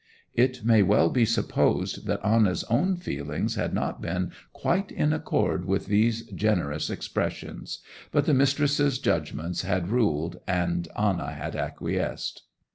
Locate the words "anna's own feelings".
2.25-3.53